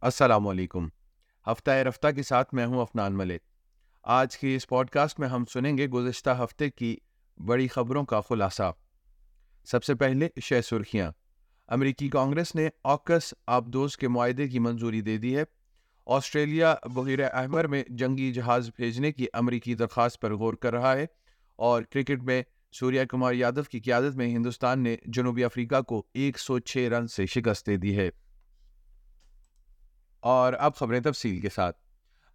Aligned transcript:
السلام 0.00 0.48
علیکم۔ 0.48 0.86
ہفتہ 1.46 1.70
رفتہ 1.70 2.08
کے 2.16 2.22
ساتھ 2.22 2.54
میں 2.54 2.66
ہوں 2.66 2.82
افنان 2.82 3.16
ملک۔ 3.16 3.40
آج 4.02 4.38
کی 4.38 4.54
اس 4.54 4.68
پوڈ 4.68 4.90
کاسٹ 4.90 5.20
میں 5.20 5.28
ہم 5.28 5.44
سنیں 5.44 5.78
گے 5.78 5.86
گزشتہ 5.86 6.30
ہفتے 6.44 6.70
کی 6.70 6.96
بڑی 7.46 7.68
خبروں 7.68 8.04
کا 8.04 8.20
خلاصہ۔ 8.20 8.72
سب 9.64 9.84
سے 9.84 9.94
پہلے 9.94 10.28
شہ 10.42 10.60
سرخیاں۔ 10.60 11.12
امریکی 11.68 12.08
کانگریس 12.08 12.54
نے 12.54 12.68
آکس 12.84 13.34
آبدوز 13.46 13.96
کے 13.96 14.08
معاہدے 14.08 14.48
کی 14.48 14.58
منظوری 14.58 15.00
دے 15.00 15.16
دی 15.16 15.36
ہے۔ 15.36 15.44
آسٹریلیا 16.06 16.74
بحیر 16.84 17.18
احمر 17.32 17.66
میں 17.66 17.84
جنگی 17.88 18.32
جہاز 18.32 18.70
بھیجنے 18.76 19.12
کی 19.12 19.26
امریکی 19.32 19.74
درخواست 19.74 20.20
پر 20.20 20.34
غور 20.34 20.54
کر 20.54 20.74
رہا 20.74 20.96
ہے 20.96 21.06
اور 21.56 21.82
کرکٹ 21.82 22.22
میں 22.22 22.42
سوریا 22.78 23.04
کمار 23.04 23.34
یادو 23.34 23.62
کی 23.62 23.80
قیادت 23.80 24.16
میں 24.16 24.26
ہندوستان 24.26 24.82
نے 24.82 24.96
جنوبی 25.06 25.44
افریقہ 25.44 25.82
کو 25.82 26.06
ایک 26.14 26.38
سو 26.38 26.58
چھ 26.58 26.88
رن 26.92 27.06
سے 27.06 27.26
شکست 27.26 27.66
دے 27.66 27.76
دی 27.76 27.96
ہے۔ 27.96 28.10
اور 30.20 30.52
اب 30.52 30.74
خبریں 30.74 31.00
تفصیل 31.00 31.40
کے 31.40 31.48
ساتھ۔ 31.48 31.76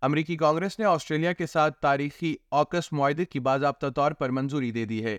امریکی 0.01 0.37
کانگریس 0.37 0.79
نے 0.79 0.85
آسٹریلیا 0.85 1.33
کے 1.33 1.45
ساتھ 1.45 1.81
تاریخی 1.81 2.35
آکس 2.51 2.93
معاہدے 2.93 3.25
کی 3.25 3.39
باضابطہ 3.39 3.87
طور 3.95 4.11
پر 4.11 4.29
منظوری 4.29 4.71
دے 4.71 4.85
دی 4.85 5.05
ہے۔ 5.05 5.17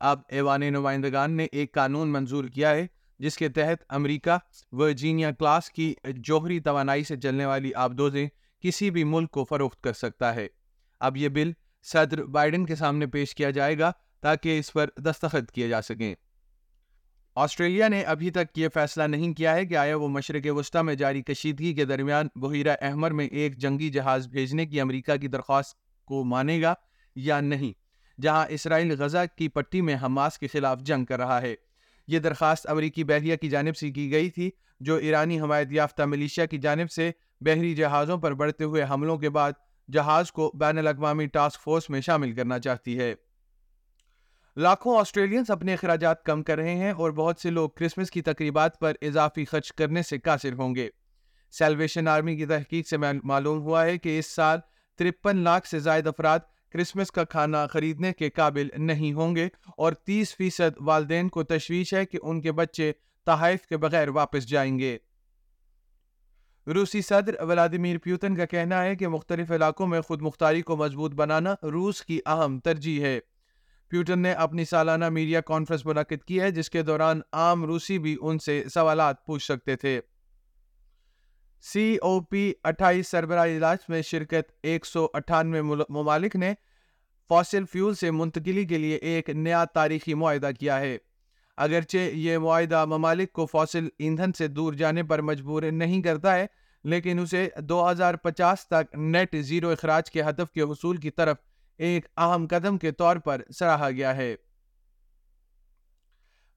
اب 0.00 0.20
ایوان 0.28 0.60
نمائندگان 0.60 1.30
نے 1.30 1.46
ایک 1.52 1.74
قانون 1.74 2.08
منظور 2.08 2.44
کیا 2.44 2.70
ہے، 2.70 2.86
جس 3.18 3.36
کے 3.36 3.48
تحت 3.48 3.84
امریکہ، 3.88 4.38
ورجینیا 4.72 5.30
کلاس 5.30 5.70
کی 5.70 5.94
جوہری 6.04 6.60
توانائی 6.60 7.04
سے 7.04 7.16
چلنے 7.16 7.46
والی 7.46 7.74
آبدوزیں 7.74 8.28
کسی 8.60 8.90
بھی 8.90 9.04
ملک 9.04 9.30
کو 9.30 9.44
فروخت 9.44 9.82
کر 9.82 9.92
سکتا 9.92 10.34
ہے۔ 10.34 10.46
اب 11.00 11.16
یہ 11.16 11.28
بل 11.28 11.52
صدر 11.82 12.22
بائیڈن 12.22 12.66
کے 12.66 12.74
سامنے 12.74 13.06
پیش 13.06 13.34
کیا 13.34 13.50
جائے 13.50 13.78
گا 13.78 13.92
تاکہ 14.24 14.58
اس 14.58 14.72
پر 14.72 14.88
دستخط 14.98 15.50
کیے 15.52 15.68
جا 15.68 15.82
سکیں۔ 15.82 16.14
آسٹریلیا 17.36 17.88
نے 17.88 18.02
ابھی 18.02 18.30
تک 18.30 18.58
یہ 18.58 18.68
فیصلہ 18.74 19.02
نہیں 19.02 19.32
کیا 19.34 19.54
ہے 19.54 19.66
کہ 19.66 19.76
آیا 19.76 19.96
وہ 19.96 20.08
مشرق 20.08 20.46
وسطی 20.50 20.82
میں 20.82 20.94
جاری 20.94 21.22
کشیدگی 21.22 21.72
کے 21.74 21.84
درمیان 21.84 22.28
بحیرہ 22.36 22.76
احمر 22.80 23.10
میں 23.10 23.26
ایک 23.26 23.58
جنگی 23.58 23.90
جہاز 23.90 24.28
بھیجنے 24.28 24.66
کی 24.66 24.80
امریکہ 24.80 25.16
کی 25.16 25.28
درخواست 25.28 25.76
کو 26.08 26.24
مانے 26.24 26.60
گا 26.62 26.74
یا 27.16 27.40
نہیں، 27.40 27.72
جہاں 28.20 28.46
اسرائیل 28.50 28.94
غزہ 28.98 29.24
کی 29.36 29.48
پٹی 29.48 29.80
میں 29.80 29.96
حماس 30.02 30.38
کے 30.38 30.46
خلاف 30.46 30.80
جنگ 30.80 31.04
کر 31.04 31.18
رہا 31.18 31.42
ہے۔ 31.42 31.54
یہ 32.08 32.18
درخواست 32.18 32.68
امریکی 32.70 33.04
بحریہ 33.04 33.36
کی 33.36 33.48
جانب 33.48 33.76
سے 33.76 33.90
کی 33.90 34.10
گئی 34.12 34.30
تھی، 34.30 34.50
جو 34.80 34.96
ایرانی 34.96 35.40
حمایت 35.40 35.72
یافتہ 35.72 36.02
ملیشیا 36.02 36.46
کی 36.46 36.58
جانب 36.58 36.90
سے 36.90 37.10
بحری 37.40 37.74
جہازوں 37.74 38.18
پر 38.18 38.34
بڑھتے 38.34 38.64
ہوئے 38.64 38.84
حملوں 38.90 39.18
کے 39.18 39.30
بعد 39.30 39.52
جہاز 39.92 40.32
کو 40.32 40.50
بین 40.54 40.78
الاقوامی 40.78 41.26
ٹاسک 41.26 41.60
فورس 41.60 41.90
میں 41.90 42.00
شامل 42.00 42.32
کرنا 42.32 42.58
چاہتی 42.58 42.98
ہے۔ 42.98 43.14
لاکھوں 44.56 44.98
آسٹریلینز 44.98 45.50
اپنے 45.50 45.74
اخراجات 45.74 46.22
کم 46.22 46.42
کر 46.42 46.56
رہے 46.56 46.74
ہیں 46.74 46.90
اور 46.90 47.10
بہت 47.10 47.40
سے 47.40 47.50
لوگ 47.50 47.70
کرسمس 47.70 48.10
کی 48.10 48.22
تقریبات 48.22 48.80
پر 48.80 48.92
اضافی 49.02 49.44
خرچ 49.44 49.72
کرنے 49.72 50.02
سے 50.02 50.18
قاصر 50.18 50.52
ہوں 50.52 50.74
گے۔ 50.74 50.88
سیلویشن 51.50 52.08
آرمی 52.08 52.36
کی 52.36 52.46
تحقیق 52.46 52.88
سے 52.88 52.96
معلوم 53.24 53.62
ہوا 53.62 53.84
ہے 53.84 53.98
کہ 53.98 54.18
اس 54.18 54.26
سال 54.26 54.58
ترپن 54.98 55.36
لاکھ 55.36 55.68
سے 55.68 55.78
زائد 55.78 56.06
افراد 56.06 56.38
کرسمس 56.72 57.10
کا 57.10 57.24
کھانا 57.24 57.66
خریدنے 57.66 58.12
کے 58.12 58.30
قابل 58.30 58.68
نہیں 58.76 59.12
ہوں 59.12 59.36
گے 59.36 59.48
اور 59.76 59.92
تیس 59.92 60.36
فیصد 60.36 60.76
والدین 60.80 61.28
کو 61.28 61.42
تشویش 61.42 61.94
ہے 61.94 62.06
کہ 62.06 62.18
ان 62.22 62.40
کے 62.40 62.52
بچے 62.52 62.92
تحائف 63.26 63.66
کے 63.66 63.76
بغیر 63.76 64.08
واپس 64.08 64.46
جائیں 64.46 64.78
گے۔ 64.78 64.98
روسی 66.66 67.02
صدر 67.02 67.42
ولادیمیر 67.42 67.98
پیوتن 67.98 68.36
کا 68.36 68.44
کہنا 68.44 68.84
ہے 68.84 68.96
کہ 68.96 69.08
مختلف 69.08 69.50
علاقوں 69.50 69.86
میں 69.86 70.00
خود 70.00 70.22
مختاری 70.22 70.62
کو 70.62 70.76
مضبوط 70.76 71.12
بنانا 71.14 71.54
روس 71.62 72.02
کی 72.02 72.20
اہم 72.26 72.58
ترجیح 72.58 73.02
ہے۔ 73.02 73.20
پیوٹن 73.90 74.18
نے 74.18 74.32
اپنی 74.32 74.64
سالانہ 74.64 75.08
میڈیا 75.08 75.40
کانفرنس 75.40 75.86
منعقد 75.86 76.24
کی 76.24 76.40
ہے، 76.40 76.50
جس 76.50 76.70
کے 76.70 76.82
دوران 76.82 77.20
عام 77.32 77.64
روسی 77.64 77.98
بھی 77.98 78.16
ان 78.20 78.38
سے 78.38 78.62
سوالات 78.74 79.24
پوچھ 79.26 79.44
سکتے 79.44 79.76
تھے۔ 79.76 80.00
سی 81.64 81.96
او 81.96 82.20
پی 82.20 82.52
اٹھائیس 82.64 83.08
سربراہ 83.08 83.44
اجلاس 83.44 83.88
میں 83.88 84.02
شرکت 84.02 84.50
ایک 84.62 84.86
سو 84.86 85.06
اٹھانوے 85.14 85.62
ممالک 85.62 86.36
نے 86.36 86.52
فاسل 87.30 87.64
فیول 87.72 87.94
سے 87.94 88.10
منتقلی 88.10 88.64
کے 88.64 88.78
لیے 88.78 88.96
ایک 88.96 89.30
نیا 89.30 89.64
تاریخی 89.64 90.14
معاہدہ 90.14 90.50
کیا 90.58 90.80
ہے۔ 90.80 90.96
اگرچہ 91.58 91.96
یہ 91.96 92.38
معاہدہ 92.38 92.84
ممالک 92.84 93.32
کو 93.32 93.46
فاسل 93.46 93.88
ایندھن 93.98 94.32
سے 94.32 94.48
دور 94.48 94.72
جانے 94.72 95.02
پر 95.02 95.22
مجبور 95.22 95.62
نہیں 95.62 96.02
کرتا 96.02 96.34
ہے، 96.34 96.46
لیکن 96.84 97.18
اسے 97.18 97.48
دو 97.58 97.90
ہزار 97.90 98.14
پچاس 98.14 98.66
تک 98.66 98.94
نیٹ 98.94 99.36
زیرو 99.40 99.70
اخراج 99.70 100.10
کے 100.10 100.22
ہدف 100.22 100.52
کے 100.52 100.60
حصول 100.62 100.96
کی 100.96 101.10
طرف 101.10 101.36
ایک 101.78 102.06
اہم 102.16 102.46
قدم 102.50 102.78
کے 102.78 102.92
طور 102.92 103.16
پر 103.16 103.42
سراہا 103.54 103.90
گیا 103.90 104.16
ہے۔ 104.16 104.36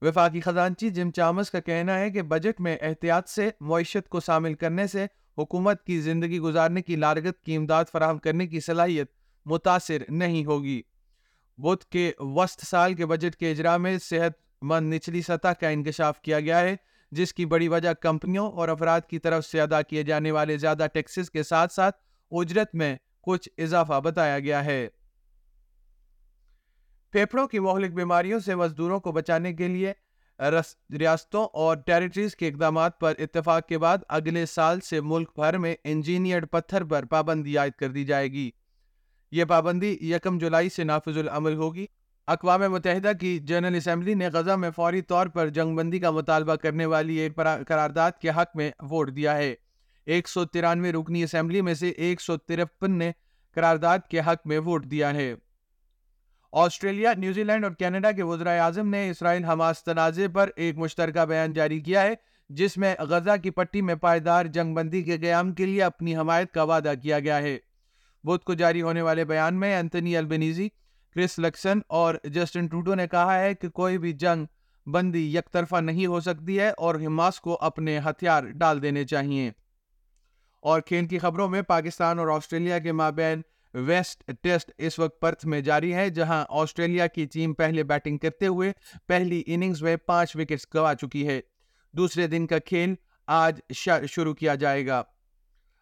وفاقی 0.02 0.40
خزانچی 0.40 0.90
جم 0.90 1.10
چامس 1.10 1.50
کا 1.50 1.60
کہنا 1.60 1.98
ہے 1.98 2.10
کہ 2.10 2.22
بجٹ 2.22 2.60
میں 2.60 2.78
احتیاط 2.80 3.28
سے 3.28 3.50
معیشت 3.60 4.08
کو 4.08 4.20
شامل 4.20 4.54
کرنے 4.54 4.86
سے 4.86 5.06
حکومت 5.38 5.84
کی 5.84 6.00
زندگی 6.00 6.40
گزارنے 6.40 6.82
کی 6.82 6.96
لارگت 6.96 7.42
کی 7.42 7.56
امداد 7.56 7.84
فراہم 7.92 8.18
کرنے 8.18 8.46
کی 8.46 8.60
صلاحیت 8.60 9.10
متاثر 9.46 10.02
نہیں 10.08 10.44
ہوگی۔ 10.44 10.82
بدھ 11.58 11.84
کے 11.84 12.12
وسط 12.18 12.64
سال 12.64 12.94
کے 12.94 13.06
بجٹ 13.06 13.36
کے 13.36 13.50
اجرا 13.50 13.76
میں 13.76 13.98
صحت 13.98 14.32
مند 14.62 14.94
نچلی 14.94 15.22
سطح 15.22 15.48
کا 15.60 15.68
انکشاف 15.68 16.20
کیا 16.20 16.40
گیا 16.40 16.60
ہے، 16.60 16.76
جس 17.10 17.34
کی 17.34 17.46
بڑی 17.46 17.68
وجہ 17.68 17.92
کمپنیوں 17.92 18.52
اور 18.52 18.68
افراد 18.68 19.00
کی 19.10 19.18
طرف 19.18 19.46
سے 19.46 19.60
ادا 19.60 19.82
کیے 19.82 20.02
جانے 20.02 20.30
والے 20.30 20.58
زیادہ 20.58 20.86
ٹیکسز 20.92 21.30
کے 21.30 21.42
ساتھ 21.42 21.72
ساتھ 21.72 21.96
اجرت 22.30 22.74
میں 22.74 22.96
کچھ 23.22 23.48
اضافہ 23.58 24.00
بتایا 24.00 24.38
گیا 24.38 24.64
ہے۔ 24.64 24.88
پھیپڑوں 27.12 27.46
کی 27.48 27.58
مہلک 27.58 27.92
بیماریوں 27.92 28.40
سے 28.40 28.54
مزدوروں 28.54 29.00
کو 29.00 29.12
بچانے 29.12 29.52
کے 29.52 29.68
لیے 29.68 29.92
ریاستوں 30.98 31.46
اور 31.52 31.76
ٹیریٹریز 31.76 32.36
کے 32.36 32.48
اقدامات 32.48 32.98
پر 33.00 33.14
اتفاق 33.18 33.66
کے 33.68 33.78
بعد 33.78 33.98
اگلے 34.08 34.46
سال 34.46 34.80
سے 34.80 35.00
ملک 35.00 35.30
بھر 35.36 35.58
میں 35.58 35.74
انجینئرڈ 35.84 36.46
پتھر 36.50 36.84
پر 36.84 37.04
پابندی 37.04 37.56
عائد 37.58 37.72
کر 37.72 37.88
دی 37.88 38.04
جائے 38.04 38.28
گی۔ 38.28 38.50
یہ 39.32 39.44
پابندی 39.44 39.96
یکم 40.00 40.38
جولائی 40.38 40.68
سے 40.68 40.84
نافذ 40.84 41.18
العمل 41.18 41.54
ہوگی۔ 41.54 41.86
اقوام 42.28 42.60
متحدہ 42.72 43.12
کی 43.20 43.38
جنرل 43.38 43.74
اسمبلی 43.74 44.14
نے 44.14 44.28
غزہ 44.28 44.56
میں 44.56 44.70
فوری 44.70 45.02
طور 45.02 45.26
پر 45.26 45.48
جنگ 45.48 45.76
بندی 45.76 45.98
کا 45.98 46.10
مطالبہ 46.10 46.54
کرنے 46.54 46.86
والی 46.86 47.14
ایک 47.14 47.40
قرارداد 47.68 48.12
کے 48.20 48.30
حق 48.30 48.56
میں 48.56 48.70
ووٹ 48.80 49.16
دیا 49.16 49.36
ہے۔ 49.36 49.54
ایک 50.06 50.28
سو 50.28 50.44
ترانوے 50.44 50.92
رکنی 50.92 51.22
اسمبلی 51.22 51.60
میں 51.60 51.74
سے 51.74 51.88
ایک 51.88 52.20
سو 52.20 52.36
ترپن 52.36 52.98
نے 52.98 53.10
قرارداد 53.54 53.98
کے 54.10 54.20
حق 54.20 54.46
میں 54.46 54.58
ووٹ 54.58 54.84
دیا 54.84 55.14
ہے۔ 55.14 55.34
آسٹریلیا 56.52 57.12
نیوزی 57.16 57.44
لینڈ 57.44 57.64
اور 57.64 57.72
کینیڈا 57.72 58.12
کے 58.12 58.22
وزرائے 58.22 58.58
اعظم 58.58 58.88
نے 58.88 59.10
اسرائیل 59.10 59.44
حماس 59.44 59.84
تنازع 59.84 60.26
پر 60.34 60.50
ایک 60.56 60.78
مشترکہ 60.78 61.24
بیان 61.24 61.52
جاری 61.52 61.80
کیا 61.80 62.02
ہے، 62.02 62.14
جس 62.50 62.76
میں 62.76 62.94
غزہ 62.98 63.36
کی 63.42 63.50
پٹی 63.50 63.82
میں 63.82 63.94
پائیدار 63.94 64.46
جنگ 64.46 64.74
بندی 64.74 65.02
کے 65.02 65.18
قیام 65.18 65.52
کے 65.52 65.66
لیے 65.66 65.82
اپنی 65.82 66.16
حمایت 66.16 66.52
کا 66.52 66.62
وعدہ 66.62 66.92
کیا 67.02 67.18
گیا 67.18 67.42
ہے۔ 67.42 67.58
بدھ 68.24 68.44
کو 68.44 68.54
جاری 68.54 68.82
ہونے 68.82 69.02
والے 69.02 69.24
بیان 69.24 69.60
میں 69.60 69.78
انتنی 69.78 70.16
البنیزی، 70.16 70.68
کرس 71.16 71.38
لکسن 71.38 71.78
اور 71.88 72.14
جسٹن 72.24 72.66
ٹوٹو 72.66 72.94
نے 72.94 73.06
کہا 73.08 73.38
ہے 73.40 73.54
کہ 73.54 73.68
کوئی 73.68 73.98
بھی 73.98 74.12
جنگ 74.12 74.46
بندی 74.86 75.36
یک 75.36 75.50
طرفہ 75.52 75.76
نہیں 75.76 76.06
ہو 76.06 76.20
سکتی 76.20 76.58
ہے 76.60 76.68
اور 76.68 76.94
حماس 76.94 77.40
کو 77.40 77.58
اپنے 77.60 77.98
ہتھیار 77.98 78.42
ڈال 78.42 78.82
دینے 78.82 79.04
چاہیے 79.04 79.50
اور 80.60 80.80
کھیل 80.80 81.06
کی 81.06 81.18
خبروں 81.18 81.48
میں 81.48 81.62
پاکستان 81.62 82.18
اور 82.18 82.28
آسٹریلیا 82.28 82.78
کے 82.78 82.92
مابین 82.92 83.42
ویسٹ 83.74 84.30
ٹیسٹ 84.42 84.70
اس 84.78 84.98
وقت 84.98 85.20
پرتھ 85.20 85.46
میں 85.46 85.60
جاری 85.60 85.94
ہے، 85.94 86.10
جہاں 86.10 86.44
آسٹریلیا 86.48 87.06
کی 87.06 87.26
ٹیم 87.26 87.54
پہلے 87.54 87.82
بیٹنگ 87.82 88.18
کرتے 88.18 88.46
ہوئے 88.46 88.72
پہلی 89.06 89.42
اننگز 89.46 89.82
میں 89.82 89.96
پانچ 89.96 90.36
وکٹس 90.36 90.66
گوا 90.74 90.94
چکی 90.94 91.28
ہے۔ 91.28 91.40
دوسرے 91.92 92.26
دن 92.26 92.46
کا 92.46 92.58
کھیل 92.58 92.94
آج 93.26 93.60
شروع 94.08 94.34
کیا 94.34 94.54
جائے 94.54 94.86
گا۔ 94.86 95.02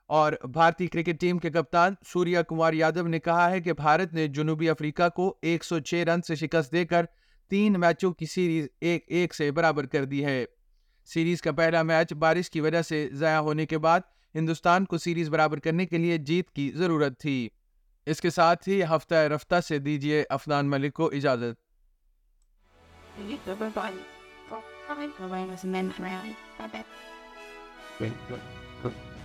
اور 0.06 0.32
بھارتی 0.42 0.86
کرکٹ 0.86 1.20
ٹیم 1.20 1.38
کے 1.38 1.50
کپتان 1.50 1.94
سوریا 2.06 2.42
کمار 2.42 2.72
یادو 2.72 3.06
نے 3.06 3.18
کہا 3.18 3.50
ہے 3.50 3.60
کہ 3.60 3.72
بھارت 3.72 4.12
نے 4.12 4.26
جنوبی 4.26 4.70
افریقہ 4.70 5.08
کو 5.08 5.38
ایک 5.42 5.64
سو 5.64 5.78
چھ 5.78 5.94
رن 5.94 6.22
سے 6.22 6.34
شکست 6.34 6.72
دے 6.72 6.84
کر 6.86 7.04
تین 7.50 7.80
میچوں 7.80 8.12
کی 8.12 8.26
سیریز 8.26 8.68
ایک 8.80 9.04
ایک 9.06 9.34
سے 9.34 9.50
برابر 9.50 9.86
کر 9.86 10.04
دی 10.04 10.24
ہے۔ 10.24 10.44
سیریز 11.04 11.42
کا 11.42 11.52
پہلا 11.52 11.82
میچ 11.82 12.12
بارش 12.12 12.50
کی 12.50 12.60
وجہ 12.60 12.82
سے 12.82 13.08
ضائع 13.12 13.38
ہونے 13.38 13.66
کے 13.66 13.78
بعد 13.78 14.00
ہندوستان 14.34 14.84
کو 14.84 14.98
سیریز 14.98 15.28
برابر 15.28 15.58
کرنے 15.58 15.86
کے 15.86 15.98
لیے 15.98 16.16
جیت 16.16 16.50
کی 16.50 16.72
ضرورت 16.74 17.20
تھی۔ 17.20 17.48
اس 18.06 18.20
کے 18.20 18.30
ساتھ 18.30 18.68
ہی 18.68 18.82
ہفتہ 18.84 19.14
رفتہ 19.14 19.60
سے 19.68 19.78
دیجیے 19.78 20.24
افنان 20.30 20.70
ملک 20.70 20.94
کو 20.94 21.06
اجازت 21.06 21.64
Bye-bye. 27.98 29.15